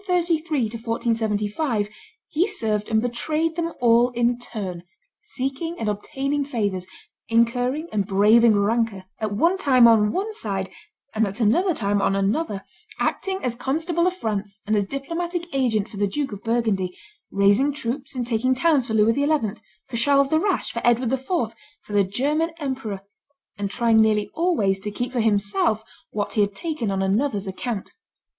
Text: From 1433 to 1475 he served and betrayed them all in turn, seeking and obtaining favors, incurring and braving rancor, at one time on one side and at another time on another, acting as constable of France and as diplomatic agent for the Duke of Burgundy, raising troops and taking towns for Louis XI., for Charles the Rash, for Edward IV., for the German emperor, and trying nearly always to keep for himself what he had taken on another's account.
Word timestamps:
From 0.05 0.15
1433 0.15 0.57
to 0.69 0.77
1475 0.89 1.89
he 2.29 2.47
served 2.47 2.89
and 2.89 3.03
betrayed 3.03 3.55
them 3.55 3.71
all 3.79 4.09
in 4.15 4.39
turn, 4.39 4.81
seeking 5.25 5.75
and 5.79 5.87
obtaining 5.87 6.43
favors, 6.43 6.87
incurring 7.29 7.87
and 7.91 8.07
braving 8.07 8.55
rancor, 8.57 9.05
at 9.19 9.31
one 9.31 9.59
time 9.59 9.87
on 9.87 10.11
one 10.11 10.33
side 10.33 10.71
and 11.13 11.27
at 11.27 11.39
another 11.39 11.75
time 11.75 12.01
on 12.01 12.15
another, 12.15 12.63
acting 12.99 13.43
as 13.43 13.53
constable 13.53 14.07
of 14.07 14.17
France 14.17 14.61
and 14.65 14.75
as 14.75 14.87
diplomatic 14.87 15.45
agent 15.53 15.87
for 15.87 15.97
the 15.97 16.07
Duke 16.07 16.31
of 16.31 16.41
Burgundy, 16.43 16.97
raising 17.29 17.71
troops 17.71 18.15
and 18.15 18.25
taking 18.25 18.55
towns 18.55 18.87
for 18.87 18.95
Louis 18.95 19.13
XI., 19.13 19.27
for 19.87 19.97
Charles 19.97 20.29
the 20.29 20.39
Rash, 20.39 20.71
for 20.71 20.81
Edward 20.83 21.13
IV., 21.13 21.21
for 21.83 21.93
the 21.93 22.03
German 22.03 22.49
emperor, 22.57 23.01
and 23.55 23.69
trying 23.69 24.01
nearly 24.01 24.31
always 24.33 24.79
to 24.79 24.89
keep 24.89 25.11
for 25.11 25.19
himself 25.19 25.83
what 26.09 26.33
he 26.33 26.41
had 26.41 26.55
taken 26.55 26.89
on 26.89 27.03
another's 27.03 27.45
account. 27.45 27.91